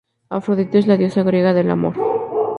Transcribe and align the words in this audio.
Afrodita 0.37 0.79
es 0.79 0.87
la 0.87 0.97
diosa 0.97 1.21
griega 1.21 1.53
del 1.53 1.69
amor. 1.69 1.93